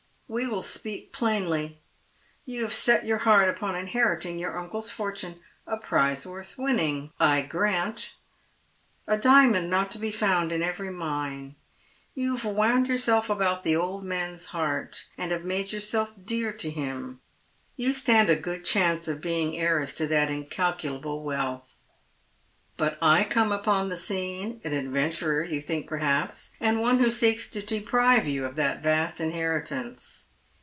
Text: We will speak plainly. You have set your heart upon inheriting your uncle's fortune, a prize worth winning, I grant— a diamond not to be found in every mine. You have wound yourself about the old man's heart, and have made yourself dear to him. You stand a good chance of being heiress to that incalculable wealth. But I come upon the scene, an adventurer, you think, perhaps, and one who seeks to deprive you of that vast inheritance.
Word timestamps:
We 0.33 0.47
will 0.47 0.61
speak 0.61 1.11
plainly. 1.11 1.81
You 2.45 2.61
have 2.61 2.71
set 2.71 3.05
your 3.05 3.17
heart 3.17 3.49
upon 3.49 3.75
inheriting 3.75 4.39
your 4.39 4.57
uncle's 4.57 4.89
fortune, 4.89 5.41
a 5.67 5.75
prize 5.75 6.25
worth 6.25 6.55
winning, 6.57 7.11
I 7.19 7.41
grant— 7.41 8.13
a 9.07 9.17
diamond 9.17 9.69
not 9.69 9.91
to 9.91 9.99
be 9.99 10.09
found 10.09 10.53
in 10.53 10.63
every 10.63 10.89
mine. 10.89 11.55
You 12.15 12.37
have 12.37 12.45
wound 12.45 12.87
yourself 12.87 13.29
about 13.29 13.63
the 13.65 13.75
old 13.75 14.05
man's 14.05 14.45
heart, 14.45 15.03
and 15.17 15.33
have 15.33 15.43
made 15.43 15.73
yourself 15.73 16.11
dear 16.23 16.53
to 16.53 16.69
him. 16.71 17.19
You 17.75 17.91
stand 17.93 18.29
a 18.29 18.35
good 18.37 18.63
chance 18.63 19.09
of 19.09 19.19
being 19.19 19.57
heiress 19.57 19.93
to 19.95 20.07
that 20.07 20.29
incalculable 20.31 21.23
wealth. 21.23 21.75
But 22.77 22.97
I 22.99 23.25
come 23.25 23.51
upon 23.51 23.89
the 23.89 23.95
scene, 23.95 24.59
an 24.63 24.73
adventurer, 24.73 25.43
you 25.43 25.61
think, 25.61 25.87
perhaps, 25.87 26.53
and 26.59 26.79
one 26.79 26.97
who 26.97 27.11
seeks 27.11 27.47
to 27.51 27.63
deprive 27.63 28.27
you 28.27 28.43
of 28.43 28.55
that 28.55 28.81
vast 28.81 29.21
inheritance. 29.21 30.29